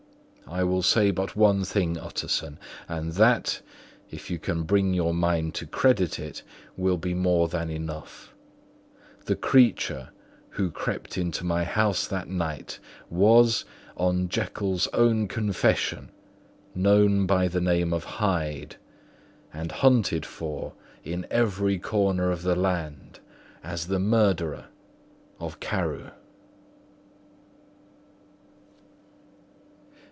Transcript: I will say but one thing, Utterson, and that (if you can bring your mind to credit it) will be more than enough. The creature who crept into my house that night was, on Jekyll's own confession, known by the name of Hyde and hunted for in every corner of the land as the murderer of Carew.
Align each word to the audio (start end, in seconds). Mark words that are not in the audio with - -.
I 0.47 0.65
will 0.65 0.81
say 0.81 1.11
but 1.11 1.37
one 1.37 1.63
thing, 1.63 1.97
Utterson, 1.97 2.59
and 2.89 3.13
that 3.13 3.61
(if 4.09 4.29
you 4.29 4.37
can 4.37 4.63
bring 4.63 4.93
your 4.93 5.13
mind 5.13 5.53
to 5.55 5.65
credit 5.65 6.19
it) 6.19 6.43
will 6.75 6.97
be 6.97 7.13
more 7.13 7.47
than 7.47 7.69
enough. 7.69 8.33
The 9.27 9.37
creature 9.37 10.09
who 10.49 10.69
crept 10.69 11.17
into 11.17 11.45
my 11.45 11.63
house 11.63 12.05
that 12.07 12.27
night 12.27 12.79
was, 13.09 13.63
on 13.95 14.27
Jekyll's 14.27 14.87
own 14.91 15.29
confession, 15.29 16.11
known 16.75 17.25
by 17.25 17.47
the 17.47 17.61
name 17.61 17.93
of 17.93 18.03
Hyde 18.03 18.75
and 19.53 19.71
hunted 19.71 20.25
for 20.25 20.73
in 21.05 21.25
every 21.31 21.79
corner 21.79 22.29
of 22.29 22.41
the 22.41 22.57
land 22.57 23.21
as 23.63 23.87
the 23.87 23.99
murderer 23.99 24.65
of 25.39 25.61
Carew. 25.61 26.09